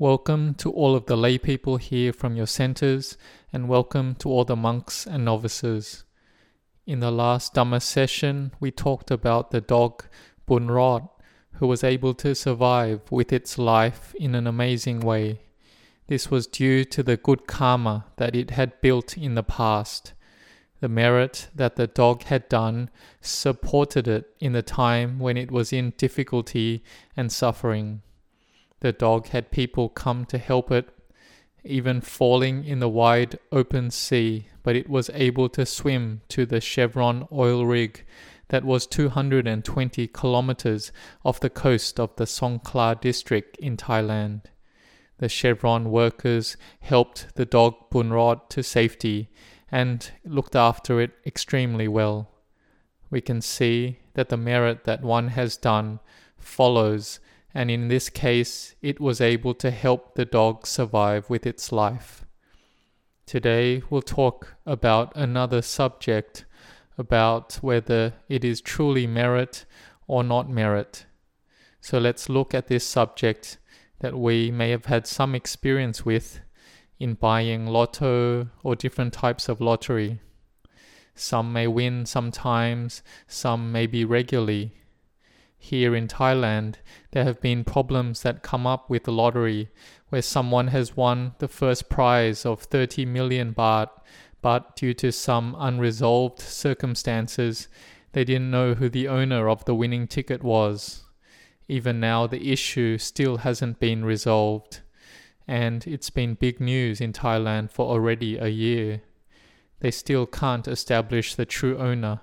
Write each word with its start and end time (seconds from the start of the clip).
Welcome 0.00 0.54
to 0.54 0.70
all 0.70 0.96
of 0.96 1.04
the 1.04 1.14
lay 1.14 1.36
people 1.36 1.76
here 1.76 2.14
from 2.14 2.34
your 2.34 2.46
centers, 2.46 3.18
and 3.52 3.68
welcome 3.68 4.14
to 4.20 4.30
all 4.30 4.46
the 4.46 4.56
monks 4.56 5.06
and 5.06 5.26
novices. 5.26 6.04
In 6.86 7.00
the 7.00 7.10
last 7.10 7.52
Dhamma 7.52 7.82
session, 7.82 8.52
we 8.60 8.70
talked 8.70 9.10
about 9.10 9.50
the 9.50 9.60
dog 9.60 10.06
Bunrod, 10.46 11.06
who 11.56 11.66
was 11.66 11.84
able 11.84 12.14
to 12.14 12.34
survive 12.34 13.02
with 13.10 13.30
its 13.30 13.58
life 13.58 14.14
in 14.18 14.34
an 14.34 14.46
amazing 14.46 15.00
way. 15.00 15.42
This 16.06 16.30
was 16.30 16.46
due 16.46 16.86
to 16.86 17.02
the 17.02 17.18
good 17.18 17.46
karma 17.46 18.06
that 18.16 18.34
it 18.34 18.52
had 18.52 18.80
built 18.80 19.18
in 19.18 19.34
the 19.34 19.42
past. 19.42 20.14
The 20.80 20.88
merit 20.88 21.48
that 21.54 21.76
the 21.76 21.86
dog 21.86 22.22
had 22.22 22.48
done 22.48 22.88
supported 23.20 24.08
it 24.08 24.34
in 24.40 24.52
the 24.54 24.62
time 24.62 25.18
when 25.18 25.36
it 25.36 25.50
was 25.50 25.74
in 25.74 25.92
difficulty 25.98 26.82
and 27.18 27.30
suffering. 27.30 28.00
The 28.80 28.92
dog 28.92 29.28
had 29.28 29.50
people 29.50 29.88
come 29.88 30.24
to 30.26 30.38
help 30.38 30.70
it, 30.70 30.88
even 31.64 32.00
falling 32.00 32.64
in 32.64 32.80
the 32.80 32.88
wide 32.88 33.38
open 33.52 33.90
sea, 33.90 34.46
but 34.62 34.76
it 34.76 34.88
was 34.88 35.10
able 35.12 35.48
to 35.50 35.66
swim 35.66 36.22
to 36.28 36.46
the 36.46 36.60
Chevron 36.60 37.28
oil 37.30 37.66
rig 37.66 38.04
that 38.48 38.64
was 38.64 38.86
220 38.86 40.08
kilometers 40.08 40.92
off 41.24 41.40
the 41.40 41.50
coast 41.50 42.00
of 42.00 42.14
the 42.16 42.24
Songkhla 42.24 43.00
district 43.00 43.56
in 43.58 43.76
Thailand. 43.76 44.42
The 45.18 45.28
Chevron 45.28 45.90
workers 45.90 46.56
helped 46.80 47.34
the 47.34 47.44
dog 47.44 47.74
Bunrod 47.90 48.48
to 48.50 48.62
safety 48.62 49.30
and 49.70 50.10
looked 50.24 50.56
after 50.56 51.00
it 51.00 51.12
extremely 51.26 51.86
well. 51.86 52.30
We 53.10 53.20
can 53.20 53.40
see 53.40 53.98
that 54.14 54.30
the 54.30 54.36
merit 54.36 54.84
that 54.84 55.02
one 55.02 55.28
has 55.28 55.56
done 55.56 56.00
follows 56.38 57.20
and 57.54 57.70
in 57.70 57.88
this 57.88 58.08
case, 58.08 58.74
it 58.80 59.00
was 59.00 59.20
able 59.20 59.54
to 59.54 59.70
help 59.70 60.14
the 60.14 60.24
dog 60.24 60.66
survive 60.66 61.28
with 61.28 61.46
its 61.46 61.72
life. 61.72 62.24
Today, 63.26 63.82
we'll 63.90 64.02
talk 64.02 64.56
about 64.66 65.12
another 65.16 65.62
subject 65.62 66.44
about 66.98 67.54
whether 67.62 68.14
it 68.28 68.44
is 68.44 68.60
truly 68.60 69.06
merit 69.06 69.64
or 70.06 70.22
not 70.22 70.50
merit. 70.50 71.06
So 71.80 71.98
let's 71.98 72.28
look 72.28 72.54
at 72.54 72.68
this 72.68 72.86
subject 72.86 73.58
that 74.00 74.18
we 74.18 74.50
may 74.50 74.70
have 74.70 74.86
had 74.86 75.06
some 75.06 75.34
experience 75.34 76.04
with 76.04 76.40
in 76.98 77.14
buying 77.14 77.66
lotto 77.66 78.48
or 78.62 78.76
different 78.76 79.12
types 79.12 79.48
of 79.48 79.60
lottery. 79.60 80.20
Some 81.14 81.52
may 81.52 81.66
win 81.66 82.06
sometimes, 82.06 83.02
some 83.26 83.72
may 83.72 83.86
be 83.86 84.04
regularly 84.04 84.74
here 85.62 85.94
in 85.94 86.08
Thailand, 86.08 86.76
there 87.12 87.24
have 87.24 87.40
been 87.40 87.64
problems 87.64 88.22
that 88.22 88.42
come 88.42 88.66
up 88.66 88.88
with 88.88 89.04
the 89.04 89.12
lottery 89.12 89.68
where 90.08 90.22
someone 90.22 90.68
has 90.68 90.96
won 90.96 91.34
the 91.38 91.48
first 91.48 91.90
prize 91.90 92.46
of 92.46 92.62
30 92.62 93.04
million 93.04 93.54
baht, 93.54 93.90
but 94.40 94.74
due 94.74 94.94
to 94.94 95.12
some 95.12 95.54
unresolved 95.58 96.40
circumstances, 96.40 97.68
they 98.12 98.24
didn't 98.24 98.50
know 98.50 98.74
who 98.74 98.88
the 98.88 99.06
owner 99.06 99.48
of 99.48 99.64
the 99.66 99.74
winning 99.74 100.08
ticket 100.08 100.42
was. 100.42 101.04
Even 101.68 102.00
now, 102.00 102.26
the 102.26 102.50
issue 102.50 102.96
still 102.96 103.36
hasn't 103.36 103.78
been 103.78 104.02
resolved, 104.02 104.80
and 105.46 105.86
it's 105.86 106.10
been 106.10 106.34
big 106.34 106.58
news 106.58 107.02
in 107.02 107.12
Thailand 107.12 107.70
for 107.70 107.86
already 107.86 108.38
a 108.38 108.48
year. 108.48 109.02
They 109.80 109.90
still 109.90 110.26
can't 110.26 110.66
establish 110.66 111.34
the 111.34 111.46
true 111.46 111.78
owner 111.78 112.20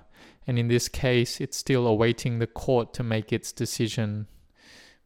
and 0.48 0.58
in 0.58 0.68
this 0.68 0.88
case, 0.88 1.42
it's 1.42 1.58
still 1.58 1.86
awaiting 1.86 2.38
the 2.38 2.46
court 2.46 2.94
to 2.94 3.02
make 3.02 3.34
its 3.34 3.52
decision. 3.52 4.26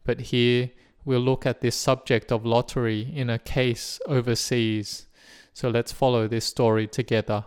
But 0.05 0.21
here, 0.31 0.71
we'll 1.03 1.19
look 1.19 1.45
at 1.45 1.59
this 1.59 1.75
subject 1.75 2.31
of 2.31 2.45
lottery 2.45 3.11
in 3.13 3.29
a 3.29 3.37
case 3.37 3.99
overseas. 4.07 5.07
So 5.53 5.67
let's 5.67 5.91
follow 5.91 6.29
this 6.29 6.45
story 6.45 6.87
together. 6.87 7.43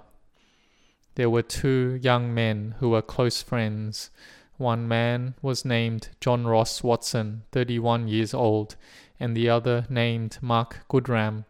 There 1.14 1.30
were 1.30 1.40
two 1.40 1.98
young 2.02 2.34
men 2.34 2.74
who 2.80 2.90
were 2.90 3.00
close 3.00 3.40
friends. 3.40 4.10
One 4.58 4.86
man 4.86 5.34
was 5.40 5.64
named 5.64 6.10
John 6.20 6.46
Ross 6.46 6.82
Watson, 6.82 7.44
31 7.52 8.08
years 8.08 8.34
old, 8.34 8.76
and 9.18 9.34
the 9.34 9.48
other 9.48 9.86
named 9.88 10.36
Mark 10.42 10.84
Goodram, 10.88 11.46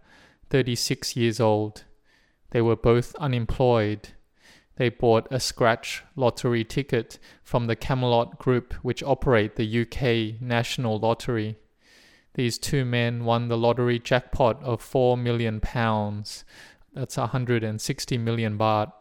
36 0.51 1.17
years 1.17 1.41
old. 1.41 1.83
They 2.51 2.62
were 2.62 2.77
both 2.77 3.17
unemployed 3.17 4.11
they 4.76 4.88
bought 4.88 5.26
a 5.31 5.41
scratch 5.41 6.04
lottery 6.14 6.64
ticket 6.64 7.19
from 7.42 7.66
the 7.66 7.76
Camelot 7.76 8.38
Group, 8.38 8.75
which 8.82 9.03
operate 9.03 9.56
the 9.56 9.82
UK 9.82 10.41
National 10.41 10.98
Lottery. 10.98 11.56
These 12.34 12.59
two 12.59 12.84
men 12.84 13.25
won 13.25 13.48
the 13.48 13.56
lottery 13.56 13.98
jackpot 13.98 14.62
of 14.62 14.82
4 14.82 15.16
million 15.16 15.60
pounds. 15.60 16.44
That's 16.92 17.16
160 17.16 18.19
million 18.19 18.59
baht. 18.59 18.92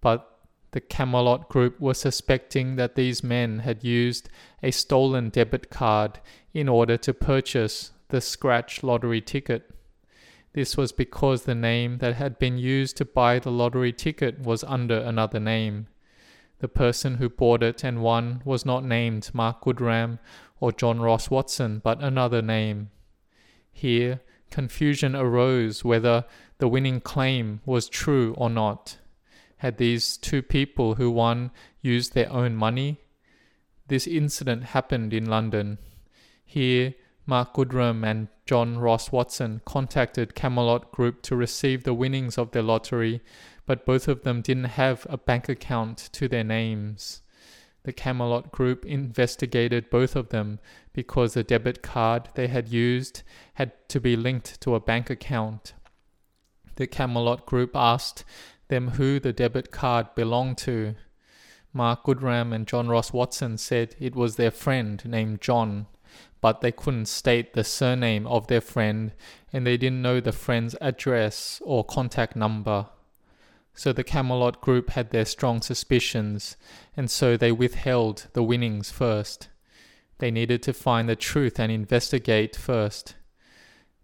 But 0.00 0.26
the 0.70 0.80
Camelot 0.80 1.50
Group 1.50 1.78
was 1.78 1.98
suspecting 1.98 2.76
that 2.76 2.94
these 2.94 3.22
men 3.22 3.58
had 3.58 3.84
used 3.84 4.30
a 4.62 4.70
stolen 4.70 5.28
debit 5.28 5.68
card 5.68 6.20
in 6.54 6.68
order 6.68 6.96
to 6.96 7.12
purchase 7.12 7.90
the 8.08 8.22
scratch 8.22 8.82
lottery 8.82 9.20
ticket. 9.20 9.70
This 10.52 10.76
was 10.76 10.90
because 10.90 11.44
the 11.44 11.54
name 11.54 11.98
that 11.98 12.16
had 12.16 12.38
been 12.38 12.58
used 12.58 12.96
to 12.96 13.04
buy 13.04 13.38
the 13.38 13.50
lottery 13.50 13.92
ticket 13.92 14.40
was 14.40 14.64
under 14.64 14.98
another 14.98 15.38
name. 15.38 15.86
The 16.58 16.68
person 16.68 17.16
who 17.16 17.28
bought 17.28 17.62
it 17.62 17.84
and 17.84 18.02
won 18.02 18.42
was 18.44 18.66
not 18.66 18.84
named 18.84 19.30
Mark 19.32 19.62
Goodram 19.62 20.18
or 20.58 20.72
John 20.72 21.00
Ross 21.00 21.30
Watson, 21.30 21.80
but 21.82 22.02
another 22.02 22.42
name. 22.42 22.90
Here, 23.72 24.20
confusion 24.50 25.14
arose 25.14 25.84
whether 25.84 26.24
the 26.58 26.68
winning 26.68 27.00
claim 27.00 27.60
was 27.64 27.88
true 27.88 28.34
or 28.36 28.50
not. 28.50 28.98
Had 29.58 29.78
these 29.78 30.16
two 30.16 30.42
people 30.42 30.96
who 30.96 31.10
won 31.10 31.50
used 31.80 32.12
their 32.12 32.30
own 32.30 32.56
money? 32.56 33.00
This 33.88 34.06
incident 34.06 34.64
happened 34.64 35.14
in 35.14 35.26
London. 35.26 35.78
Here, 36.44 36.94
Mark 37.30 37.52
Goodram 37.52 38.02
and 38.02 38.26
John 38.44 38.76
Ross 38.78 39.12
Watson 39.12 39.60
contacted 39.64 40.34
Camelot 40.34 40.90
Group 40.90 41.22
to 41.22 41.36
receive 41.36 41.84
the 41.84 41.94
winnings 41.94 42.36
of 42.36 42.50
their 42.50 42.60
lottery, 42.60 43.20
but 43.66 43.86
both 43.86 44.08
of 44.08 44.24
them 44.24 44.42
didn't 44.42 44.74
have 44.74 45.06
a 45.08 45.16
bank 45.16 45.48
account 45.48 46.08
to 46.14 46.26
their 46.26 46.42
names. 46.42 47.22
The 47.84 47.92
Camelot 47.92 48.50
Group 48.50 48.84
investigated 48.84 49.90
both 49.90 50.16
of 50.16 50.30
them 50.30 50.58
because 50.92 51.34
the 51.34 51.44
debit 51.44 51.82
card 51.82 52.30
they 52.34 52.48
had 52.48 52.66
used 52.66 53.22
had 53.54 53.70
to 53.90 54.00
be 54.00 54.16
linked 54.16 54.60
to 54.62 54.74
a 54.74 54.80
bank 54.80 55.08
account. 55.08 55.74
The 56.74 56.88
Camelot 56.88 57.46
Group 57.46 57.76
asked 57.76 58.24
them 58.66 58.88
who 58.88 59.20
the 59.20 59.32
debit 59.32 59.70
card 59.70 60.16
belonged 60.16 60.58
to. 60.58 60.96
Mark 61.72 62.02
Goodram 62.02 62.52
and 62.52 62.66
John 62.66 62.88
Ross 62.88 63.12
Watson 63.12 63.56
said 63.56 63.94
it 64.00 64.16
was 64.16 64.34
their 64.34 64.50
friend 64.50 65.00
named 65.04 65.40
John 65.40 65.86
but 66.40 66.60
they 66.60 66.72
couldn't 66.72 67.06
state 67.06 67.52
the 67.52 67.64
surname 67.64 68.26
of 68.26 68.46
their 68.46 68.60
friend 68.60 69.12
and 69.52 69.66
they 69.66 69.76
didn't 69.76 70.02
know 70.02 70.20
the 70.20 70.32
friend's 70.32 70.76
address 70.80 71.60
or 71.64 71.84
contact 71.84 72.36
number. 72.36 72.86
So 73.74 73.92
the 73.92 74.04
Camelot 74.04 74.60
group 74.60 74.90
had 74.90 75.10
their 75.10 75.24
strong 75.24 75.62
suspicions, 75.62 76.56
and 76.96 77.10
so 77.10 77.36
they 77.36 77.52
withheld 77.52 78.26
the 78.32 78.42
winnings 78.42 78.90
first. 78.90 79.48
They 80.18 80.30
needed 80.30 80.62
to 80.64 80.72
find 80.72 81.08
the 81.08 81.16
truth 81.16 81.58
and 81.58 81.72
investigate 81.72 82.56
first. 82.56 83.14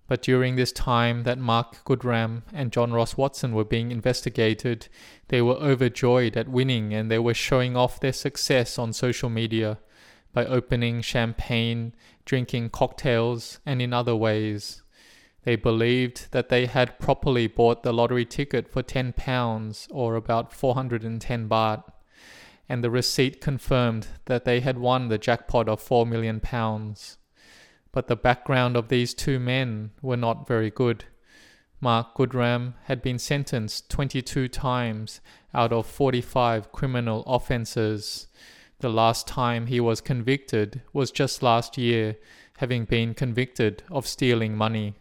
But 0.09 0.23
during 0.23 0.55
this 0.55 0.73
time 0.73 1.25
that 1.25 1.39
Mark 1.39 1.85
Goodram 1.85 2.45
and 2.53 2.73
John 2.73 2.93
Ross 2.93 3.17
Watson 3.17 3.53
were 3.53 3.65
being 3.65 3.91
investigated, 3.91 4.89
they 5.29 5.43
were 5.43 5.57
overjoyed 5.57 6.37
at 6.37 6.49
winning 6.49 6.95
and 6.95 7.11
they 7.11 7.19
were 7.19 7.35
showing 7.35 7.77
off 7.77 7.99
their 7.99 8.13
success 8.13 8.79
on 8.79 8.93
social 8.93 9.29
media 9.29 9.79
by 10.37 10.45
opening 10.45 11.01
champagne, 11.01 11.95
drinking 12.27 12.69
cocktails, 12.69 13.59
and 13.65 13.81
in 13.81 13.95
other 13.95 14.15
ways. 14.15 14.83
They 15.45 15.57
believed 15.57 16.31
that 16.33 16.51
they 16.51 16.67
had 16.67 16.99
properly 16.99 17.47
bought 17.47 17.83
the 17.83 17.95
lottery 17.95 18.27
ticket 18.27 18.69
for 18.69 18.83
10 18.83 19.15
pounds 19.15 19.89
or 19.91 20.15
about 20.15 20.53
410 20.53 21.49
baht, 21.49 21.85
and 22.69 22.85
the 22.85 22.91
receipt 22.91 23.41
confirmed 23.41 24.09
that 24.27 24.45
they 24.45 24.61
had 24.61 24.77
won 24.77 25.09
the 25.09 25.17
jackpot 25.17 25.71
of 25.71 25.81
4 25.81 26.05
million 26.05 26.41
pounds. 26.41 27.17
But 27.91 28.07
the 28.07 28.15
background 28.15 28.77
of 28.77 28.89
these 28.89 29.15
two 29.15 29.41
men 29.41 29.93
were 30.03 30.19
not 30.19 30.47
very 30.47 30.71
good. 30.71 31.07
Mark 31.81 32.15
Goodram 32.15 32.75
had 32.85 33.01
been 33.01 33.19
sentenced 33.19 33.89
22 33.89 34.49
times 34.49 35.23
out 35.55 35.73
of 35.73 35.87
45 35.87 36.73
criminal 36.73 37.23
offences 37.27 38.27
the 38.81 38.89
last 38.89 39.27
time 39.27 39.67
he 39.67 39.81
was 39.81 40.01
convicted 40.01 40.83
was 40.93 41.11
just 41.11 41.43
last 41.43 41.79
year, 41.79 42.17
having 42.59 42.85
been 42.85 43.15
convicted 43.15 43.83
of 43.91 44.07
stealing 44.07 44.57
money. 44.57 44.95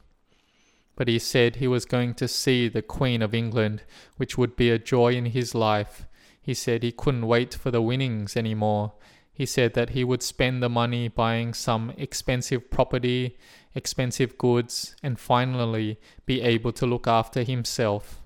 But 0.95 1.07
he 1.10 1.19
said 1.19 1.57
he 1.57 1.68
was 1.68 1.86
going 1.86 2.13
to 2.16 2.27
see 2.27 2.69
the 2.69 2.81
Queen 2.81 3.22
of 3.22 3.33
England, 3.33 3.83
which 4.16 4.38
would 4.38 4.56
be 4.56 4.69
a 4.69 4.80
joy 4.80 5.13
in 5.13 5.25
his 5.25 5.54
life. 5.54 6.06
He 6.42 6.54
said 6.54 6.83
he 6.83 6.92
couldn't 6.92 7.27
wait 7.27 7.54
for 7.54 7.72
the 7.72 7.81
winnings 7.81 8.38
any 8.38 8.54
more. 8.54 8.94
He 9.33 9.45
said 9.45 9.74
that 9.74 9.89
he 9.89 10.06
would 10.06 10.24
spend 10.24 10.63
the 10.63 10.69
money 10.69 11.10
buying 11.10 11.54
some 11.54 11.92
expensive 11.98 12.71
property, 12.71 13.38
expensive 13.74 14.38
goods, 14.38 14.95
and 15.04 15.19
finally 15.19 16.00
be 16.25 16.42
able 16.42 16.71
to 16.71 16.86
look 16.86 17.07
after 17.07 17.44
himself. 17.44 18.21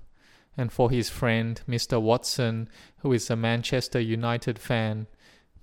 And 0.56 0.72
for 0.72 0.90
his 0.90 1.08
friend, 1.08 1.60
Mr. 1.68 2.00
Watson, 2.00 2.68
who 2.98 3.12
is 3.12 3.28
a 3.28 3.34
Manchester 3.34 3.98
United 3.98 4.58
fan, 4.58 5.08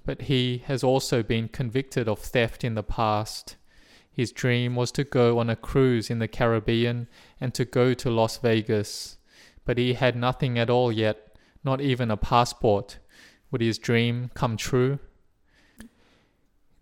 but 0.07 0.24
he 0.24 0.63
has 0.68 0.86
also 0.86 1.21
been 1.21 1.50
convicted 1.50 2.07
of 2.07 2.18
theft 2.18 2.63
in 2.63 2.75
the 2.75 2.81
past. 2.81 3.57
His 4.09 4.31
dream 4.31 4.74
was 4.74 4.89
to 4.94 5.04
go 5.04 5.38
on 5.38 5.50
a 5.50 5.56
cruise 5.57 6.09
in 6.09 6.19
the 6.19 6.30
Caribbean 6.30 7.09
and 7.42 7.54
to 7.54 7.65
go 7.65 7.94
to 7.95 8.09
Las 8.09 8.38
Vegas, 8.38 9.18
but 9.65 9.77
he 9.77 9.95
had 9.95 10.15
nothing 10.15 10.57
at 10.57 10.69
all 10.69 10.94
yet, 10.94 11.36
not 11.62 11.81
even 11.81 12.09
a 12.09 12.15
passport. 12.15 13.00
Would 13.51 13.59
his 13.59 13.77
dream 13.77 14.31
come 14.33 14.56
true? 14.56 15.00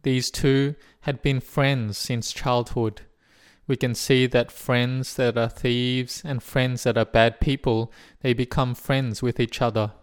These 0.03 0.29
two 0.29 0.75
had 1.01 1.23
been 1.23 1.39
friends 1.39 1.97
since 1.97 2.31
childhood. 2.31 3.01
We 3.65 3.75
can 3.75 3.95
see 3.95 4.27
that 4.27 4.51
friends 4.51 5.15
that 5.15 5.35
are 5.35 5.49
thieves 5.49 6.21
and 6.23 6.43
friends 6.43 6.83
that 6.83 6.95
are 6.95 7.05
bad 7.05 7.39
people, 7.39 7.91
they 8.21 8.33
become 8.33 8.75
friends 8.75 9.23
with 9.23 9.39
each 9.39 9.63
other. 9.63 9.93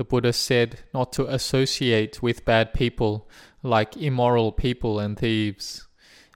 The 0.00 0.04
Buddha 0.04 0.32
said 0.32 0.80
not 0.94 1.12
to 1.12 1.26
associate 1.26 2.22
with 2.22 2.46
bad 2.46 2.72
people 2.72 3.28
like 3.62 3.98
immoral 3.98 4.50
people 4.50 4.98
and 4.98 5.14
thieves. 5.14 5.88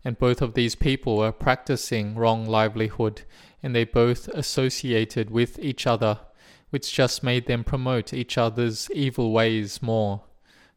And 0.05 0.19
both 0.19 0.43
of 0.43 0.53
these 0.53 0.75
people 0.75 1.17
were 1.17 1.33
practicing 1.33 2.15
wrong 2.15 2.45
livelihood 2.45 3.23
and 3.63 3.75
they 3.75 3.85
both 3.85 4.29
associated 4.29 5.31
with 5.31 5.59
each 5.59 5.87
other, 5.87 6.21
which 6.69 6.93
just 6.93 7.23
made 7.23 7.47
them 7.47 7.65
promote 7.65 8.13
each 8.13 8.37
other's 8.37 8.91
evil 8.91 9.33
ways 9.33 9.81
more. 9.81 10.25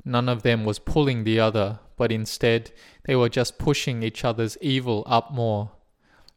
None 0.05 0.29
of 0.29 0.43
them 0.43 0.63
was 0.63 0.79
pulling 0.79 1.25
the 1.25 1.41
other, 1.41 1.79
but 1.97 2.09
instead 2.09 2.71
they 3.03 3.17
were 3.17 3.27
just 3.27 3.57
pushing 3.57 4.01
each 4.01 4.23
other's 4.23 4.57
evil 4.61 5.03
up 5.07 5.33
more, 5.33 5.71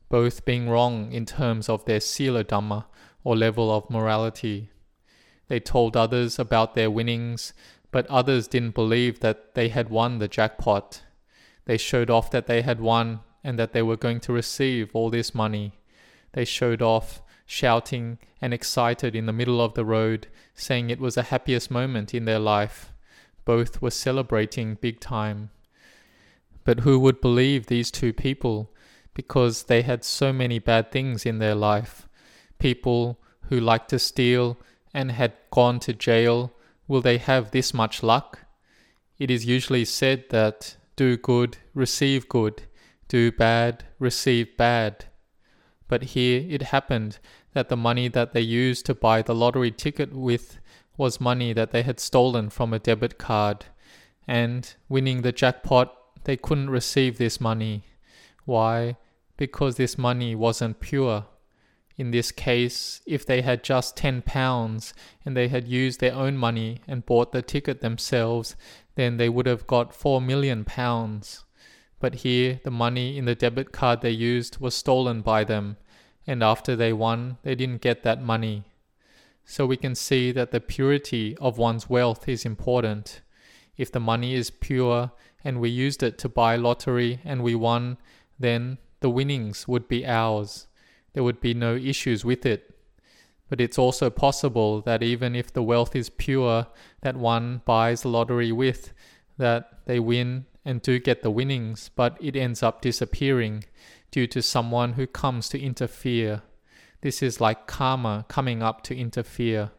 both 0.08 0.44
being 0.44 0.68
wrong 0.68 1.12
in 1.12 1.26
terms 1.26 1.68
of 1.68 1.84
their 1.84 2.00
sila 2.00 2.42
dhamma 2.42 2.86
or 3.22 3.36
level 3.36 3.70
of 3.70 3.88
morality. 3.88 4.70
They 5.50 5.58
told 5.58 5.96
others 5.96 6.38
about 6.38 6.76
their 6.76 6.92
winnings, 6.92 7.52
but 7.90 8.06
others 8.06 8.46
didn't 8.46 8.76
believe 8.76 9.18
that 9.18 9.56
they 9.56 9.68
had 9.68 9.88
won 9.88 10.20
the 10.20 10.28
jackpot. 10.28 11.02
They 11.64 11.76
showed 11.76 12.08
off 12.08 12.30
that 12.30 12.46
they 12.46 12.62
had 12.62 12.78
won 12.78 13.22
and 13.42 13.58
that 13.58 13.72
they 13.72 13.82
were 13.82 13.96
going 13.96 14.20
to 14.20 14.32
receive 14.32 14.90
all 14.94 15.10
this 15.10 15.34
money. 15.34 15.72
They 16.34 16.44
showed 16.44 16.82
off, 16.82 17.20
shouting 17.46 18.18
and 18.40 18.54
excited 18.54 19.16
in 19.16 19.26
the 19.26 19.32
middle 19.32 19.60
of 19.60 19.74
the 19.74 19.84
road, 19.84 20.28
saying 20.54 20.88
it 20.88 21.00
was 21.00 21.16
the 21.16 21.24
happiest 21.24 21.68
moment 21.68 22.14
in 22.14 22.26
their 22.26 22.38
life. 22.38 22.92
Both 23.44 23.82
were 23.82 23.90
celebrating 23.90 24.76
big 24.76 25.00
time. 25.00 25.50
But 26.62 26.80
who 26.80 27.00
would 27.00 27.20
believe 27.20 27.66
these 27.66 27.90
two 27.90 28.12
people 28.12 28.70
because 29.14 29.64
they 29.64 29.82
had 29.82 30.04
so 30.04 30.32
many 30.32 30.60
bad 30.60 30.92
things 30.92 31.26
in 31.26 31.40
their 31.40 31.56
life? 31.56 32.06
People 32.60 33.18
who 33.48 33.58
liked 33.58 33.90
to 33.90 33.98
steal 33.98 34.56
and 34.92 35.12
had 35.12 35.32
gone 35.50 35.80
to 35.80 35.92
jail, 35.92 36.52
will 36.88 37.00
they 37.00 37.18
have 37.18 37.50
this 37.50 37.72
much 37.72 38.02
luck? 38.02 38.40
It 39.18 39.30
is 39.30 39.44
usually 39.44 39.84
said 39.84 40.24
that 40.30 40.76
do 40.96 41.16
good, 41.16 41.58
receive 41.74 42.28
good, 42.28 42.62
do 43.08 43.30
bad, 43.30 43.84
receive 43.98 44.56
bad. 44.56 45.06
But 45.88 46.02
here 46.14 46.44
it 46.48 46.62
happened 46.62 47.18
that 47.52 47.68
the 47.68 47.76
money 47.76 48.08
that 48.08 48.32
they 48.32 48.40
used 48.40 48.86
to 48.86 48.94
buy 48.94 49.22
the 49.22 49.34
lottery 49.34 49.70
ticket 49.70 50.14
with 50.14 50.58
was 50.96 51.20
money 51.20 51.52
that 51.52 51.70
they 51.70 51.82
had 51.82 51.98
stolen 51.98 52.50
from 52.50 52.72
a 52.72 52.78
debit 52.78 53.18
card, 53.18 53.66
and 54.28 54.74
winning 54.88 55.22
the 55.22 55.32
jackpot, 55.32 55.96
they 56.24 56.36
couldn't 56.36 56.70
receive 56.70 57.18
this 57.18 57.40
money. 57.40 57.84
Why? 58.44 58.96
Because 59.36 59.76
this 59.76 59.96
money 59.96 60.34
wasn't 60.34 60.80
pure. 60.80 61.26
In 62.00 62.12
this 62.12 62.32
case, 62.32 63.02
if 63.04 63.26
they 63.26 63.42
had 63.42 63.62
just 63.62 63.94
ten 63.94 64.22
pounds 64.22 64.94
and 65.22 65.36
they 65.36 65.48
had 65.48 65.68
used 65.68 66.00
their 66.00 66.14
own 66.14 66.34
money 66.34 66.80
and 66.88 67.04
bought 67.04 67.30
the 67.30 67.42
ticket 67.42 67.82
themselves, 67.82 68.56
then 68.94 69.18
they 69.18 69.28
would 69.28 69.44
have 69.44 69.66
got 69.66 69.94
four 69.94 70.18
million 70.18 70.64
pounds. 70.64 71.44
But 71.98 72.24
here, 72.24 72.58
the 72.64 72.70
money 72.70 73.18
in 73.18 73.26
the 73.26 73.34
debit 73.34 73.70
card 73.70 74.00
they 74.00 74.12
used 74.12 74.60
was 74.60 74.74
stolen 74.74 75.20
by 75.20 75.44
them, 75.44 75.76
and 76.26 76.42
after 76.42 76.74
they 76.74 76.94
won, 76.94 77.36
they 77.42 77.54
didn't 77.54 77.82
get 77.82 78.02
that 78.02 78.22
money. 78.22 78.64
So 79.44 79.66
we 79.66 79.76
can 79.76 79.94
see 79.94 80.32
that 80.32 80.52
the 80.52 80.60
purity 80.60 81.36
of 81.36 81.58
one's 81.58 81.90
wealth 81.90 82.26
is 82.30 82.46
important. 82.46 83.20
If 83.76 83.92
the 83.92 84.00
money 84.00 84.32
is 84.32 84.48
pure 84.48 85.12
and 85.44 85.60
we 85.60 85.68
used 85.68 86.02
it 86.02 86.16
to 86.20 86.30
buy 86.30 86.56
lottery 86.56 87.20
and 87.26 87.42
we 87.42 87.54
won, 87.54 87.98
then 88.38 88.78
the 89.00 89.10
winnings 89.10 89.68
would 89.68 89.86
be 89.86 90.06
ours. 90.06 90.66
There 91.12 91.22
would 91.22 91.40
be 91.40 91.54
no 91.54 91.74
issues 91.74 92.24
with 92.24 92.46
it. 92.46 92.74
But 93.48 93.60
it's 93.60 93.78
also 93.78 94.10
possible 94.10 94.80
that 94.82 95.02
even 95.02 95.34
if 95.34 95.52
the 95.52 95.62
wealth 95.62 95.96
is 95.96 96.08
pure 96.08 96.66
that 97.00 97.16
one 97.16 97.62
buys 97.64 98.04
lottery 98.04 98.52
with, 98.52 98.92
that 99.38 99.80
they 99.86 99.98
win 99.98 100.46
and 100.64 100.80
do 100.80 100.98
get 100.98 101.22
the 101.22 101.30
winnings, 101.30 101.90
but 101.96 102.16
it 102.20 102.36
ends 102.36 102.62
up 102.62 102.80
disappearing 102.80 103.64
due 104.10 104.26
to 104.28 104.42
someone 104.42 104.92
who 104.92 105.06
comes 105.06 105.48
to 105.48 105.60
interfere 105.60 106.42
this 107.02 107.22
is 107.22 107.40
like 107.40 107.66
karma 107.66 108.26
coming 108.28 108.62
up 108.62 108.82
to 108.84 108.96
interfere. 108.96 109.70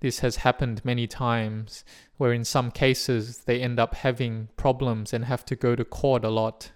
This 0.00 0.20
has 0.20 0.36
happened 0.36 0.84
many 0.84 1.06
times, 1.06 1.84
where 2.16 2.32
in 2.32 2.44
some 2.44 2.70
cases 2.70 3.38
they 3.38 3.60
end 3.60 3.78
up 3.80 3.94
having 3.94 4.48
problems 4.56 5.12
and 5.12 5.24
have 5.24 5.44
to 5.46 5.56
go 5.56 5.74
to 5.74 5.84
court 5.84 6.24
a 6.24 6.28
lot. 6.28 6.70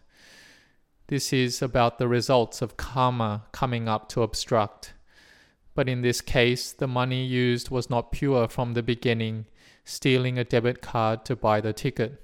This 1.09 1.33
is 1.33 1.63
about 1.63 1.99
the 1.99 2.09
results 2.09 2.63
of 2.63 2.77
karma 2.77 3.45
coming 3.53 3.89
up 3.89 4.09
to 4.11 4.23
obstruct. 4.23 4.95
But 5.75 5.89
in 5.89 6.01
this 6.01 6.21
case, 6.21 6.73
the 6.73 6.89
money 6.89 7.25
used 7.25 7.71
was 7.71 7.89
not 7.89 8.11
pure 8.11 8.49
from 8.49 8.75
the 8.75 8.83
beginning, 8.83 9.47
stealing 9.85 10.39
a 10.39 10.45
debit 10.45 10.83
card 10.83 11.25
to 11.27 11.37
buy 11.37 11.61
the 11.61 11.73
ticket. 11.73 12.23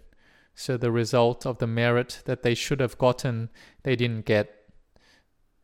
So 0.55 0.77
the 0.77 0.91
result 0.91 1.47
of 1.47 1.59
the 1.59 1.67
merit 1.67 2.23
that 2.25 2.43
they 2.43 2.55
should 2.55 2.81
have 2.81 2.99
gotten, 2.99 3.51
they 3.85 3.95
didn't 3.95 4.25
get. 4.25 4.59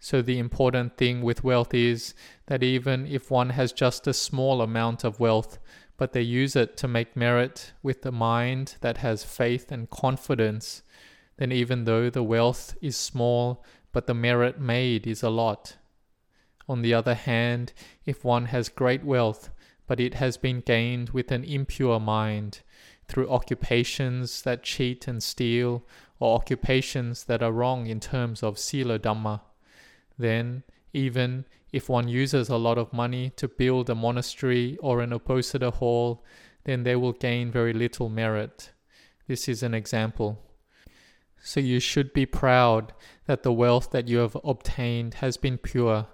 So, 0.01 0.23
the 0.23 0.39
important 0.39 0.97
thing 0.97 1.23
with 1.23 1.43
wealth 1.43 1.75
is 1.75 2.15
that 2.47 2.63
even 2.63 3.05
if 3.05 3.33
one 3.33 3.51
has 3.51 3.73
just 3.73 4.07
a 4.07 4.15
small 4.15 4.63
amount 4.63 5.03
of 5.03 5.19
wealth, 5.19 5.59
but 5.97 6.13
they 6.13 6.23
use 6.23 6.55
it 6.55 6.77
to 6.77 6.87
make 6.87 7.17
merit 7.17 7.73
with 7.83 8.03
the 8.03 8.13
mind 8.13 8.77
that 8.81 8.99
has 8.99 9.25
faith 9.25 9.73
and 9.73 9.91
confidence, 9.91 10.83
then 11.39 11.51
even 11.51 11.85
though 11.85 12.11
the 12.11 12.23
wealth 12.23 12.77
is 12.81 12.97
small, 12.97 13.65
but 13.93 14.07
the 14.07 14.15
merit 14.15 14.61
made 14.61 15.07
is 15.07 15.23
a 15.23 15.31
lot. 15.31 15.77
On 16.69 16.83
the 16.83 16.93
other 16.93 17.15
hand, 17.15 17.73
if 18.05 18.25
one 18.25 18.47
has 18.47 18.69
great 18.69 19.03
wealth, 19.03 19.51
but 19.87 19.99
it 19.99 20.15
has 20.15 20.37
been 20.37 20.61
gained 20.61 21.11
with 21.11 21.33
an 21.33 21.45
impure 21.45 21.99
mind, 21.99 22.61
through 23.09 23.31
occupations 23.31 24.43
that 24.43 24.63
cheat 24.63 25.09
and 25.09 25.23
steal, 25.23 25.83
or 26.21 26.37
occupations 26.37 27.25
that 27.25 27.43
are 27.43 27.53
wrong 27.53 27.87
in 27.87 28.01
terms 28.01 28.43
of 28.43 28.59
sila 28.59 28.99
dhamma, 28.99 29.41
then 30.19 30.63
even 30.93 31.47
if 31.73 31.89
one 31.89 32.09
uses 32.09 32.49
a 32.49 32.57
lot 32.57 32.77
of 32.77 32.93
money 32.93 33.31
to 33.37 33.49
build 33.49 33.89
a 33.89 33.95
monastery 33.95 34.77
or 34.83 35.01
an 35.01 35.11
uposatha 35.11 35.73
hall, 35.75 36.25
then 36.65 36.83
they 36.83 36.97
will 36.97 37.13
gain 37.13 37.51
very 37.51 37.73
little 37.73 38.09
merit. 38.09 38.73
This 39.27 39.49
is 39.49 39.63
an 39.63 39.75
example. 39.75 40.39
So 41.43 41.61
you 41.61 41.81
should 41.81 42.13
be 42.13 42.27
proud 42.27 42.93
that 43.27 43.43
the 43.43 43.53
wealth 43.53 43.91
that 43.91 44.09
you 44.09 44.19
have 44.19 44.37
obtained 44.45 45.15
has 45.15 45.37
been 45.37 45.59
pure, 45.59 46.07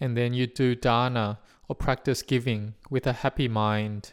and 0.00 0.16
then 0.16 0.34
you 0.34 0.46
do 0.46 0.74
dana 0.74 1.38
or 1.68 1.76
practice 1.76 2.22
giving 2.22 2.74
with 2.88 3.06
a 3.06 3.12
happy 3.12 3.48
mind 3.48 4.12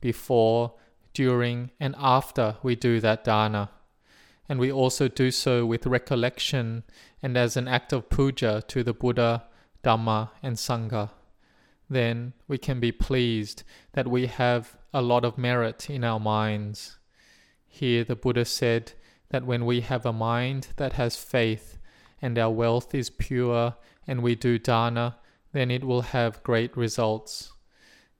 before, 0.00 0.74
during, 1.14 1.70
and 1.80 1.94
after 1.98 2.56
we 2.62 2.76
do 2.76 3.00
that 3.00 3.24
dana 3.24 3.70
and 4.50 4.58
we 4.58 4.72
also 4.72 5.06
do 5.06 5.30
so 5.30 5.64
with 5.64 5.86
recollection 5.86 6.82
and 7.22 7.38
as 7.38 7.56
an 7.56 7.68
act 7.68 7.92
of 7.92 8.10
puja 8.10 8.60
to 8.66 8.82
the 8.82 8.92
Buddha, 8.92 9.44
Dhamma, 9.84 10.30
and 10.42 10.56
Sangha. 10.56 11.10
Then 11.88 12.32
we 12.48 12.58
can 12.58 12.80
be 12.80 12.90
pleased 12.90 13.62
that 13.92 14.08
we 14.08 14.26
have 14.26 14.76
a 14.92 15.02
lot 15.02 15.24
of 15.24 15.38
merit 15.38 15.88
in 15.88 16.02
our 16.02 16.18
minds. 16.18 16.98
Here 17.68 18.02
the 18.02 18.16
Buddha 18.16 18.44
said 18.44 18.94
that 19.30 19.46
when 19.46 19.64
we 19.64 19.80
have 19.80 20.04
a 20.04 20.12
mind 20.12 20.68
that 20.76 20.92
has 20.94 21.16
faith 21.16 21.78
and 22.20 22.38
our 22.38 22.50
wealth 22.50 22.94
is 22.94 23.10
pure 23.10 23.74
and 24.06 24.22
we 24.22 24.34
do 24.34 24.58
dana, 24.58 25.16
then 25.52 25.70
it 25.70 25.84
will 25.84 26.02
have 26.02 26.42
great 26.42 26.76
results. 26.76 27.52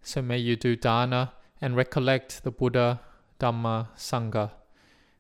So 0.02 0.22
may 0.22 0.38
you 0.38 0.56
do 0.56 0.76
dana 0.76 1.32
and 1.60 1.76
recollect 1.76 2.42
the 2.42 2.50
Buddha, 2.50 3.00
Dhamma, 3.38 3.88
Sangha. 3.96 4.52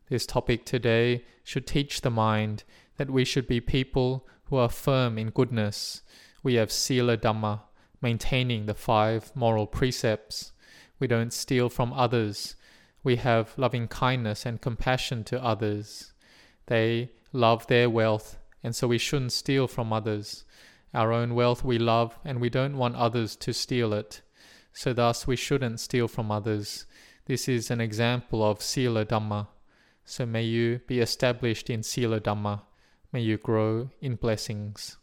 This 0.08 0.26
topic 0.26 0.64
today 0.64 1.24
should 1.44 1.66
teach 1.66 2.00
the 2.00 2.10
mind 2.10 2.64
that 2.96 3.10
we 3.10 3.24
should 3.24 3.46
be 3.46 3.60
people 3.60 4.26
who 4.44 4.56
are 4.56 4.68
firm 4.68 5.18
in 5.18 5.30
goodness. 5.30 6.02
We 6.42 6.54
have 6.54 6.72
Sila 6.72 7.16
Dhamma, 7.16 7.60
maintaining 8.00 8.66
the 8.66 8.74
five 8.74 9.30
moral 9.34 9.66
precepts. 9.66 10.52
We 10.98 11.06
don't 11.06 11.32
steal 11.32 11.68
from 11.68 11.92
others. 11.92 12.56
We 13.02 13.16
have 13.16 13.54
loving 13.56 13.88
kindness 13.88 14.44
and 14.44 14.60
compassion 14.60 15.24
to 15.24 15.42
others. 15.42 16.12
They 16.66 17.10
love 17.32 17.66
their 17.66 17.88
wealth, 17.88 18.38
and 18.62 18.74
so 18.76 18.88
we 18.88 18.98
shouldn't 18.98 19.32
steal 19.32 19.66
from 19.66 19.92
others. 19.92 20.44
Our 20.92 21.12
own 21.12 21.34
wealth 21.34 21.64
we 21.64 21.78
love, 21.78 22.18
and 22.24 22.40
we 22.40 22.50
don't 22.50 22.76
want 22.76 22.96
others 22.96 23.36
to 23.36 23.52
steal 23.52 23.92
it. 23.92 24.22
So, 24.72 24.92
thus, 24.92 25.26
we 25.26 25.36
shouldn't 25.36 25.80
steal 25.80 26.08
from 26.08 26.30
others. 26.30 26.86
This 27.26 27.48
is 27.48 27.70
an 27.70 27.80
example 27.80 28.44
of 28.48 28.62
Sila 28.62 29.04
Dhamma. 29.04 29.48
So, 30.04 30.26
may 30.26 30.44
you 30.44 30.80
be 30.86 31.00
established 31.00 31.70
in 31.70 31.82
Sila 31.82 32.20
Dhamma. 32.20 32.62
May 33.12 33.22
you 33.22 33.36
grow 33.36 33.90
in 34.00 34.16
blessings. 34.16 34.96